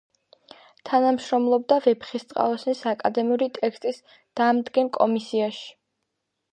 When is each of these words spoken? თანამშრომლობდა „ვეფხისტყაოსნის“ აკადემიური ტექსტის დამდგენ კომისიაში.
თანამშრომლობდა 0.89 1.77
„ვეფხისტყაოსნის“ 1.89 2.83
აკადემიური 2.95 3.51
ტექსტის 3.61 4.03
დამდგენ 4.43 4.95
კომისიაში. 5.01 5.67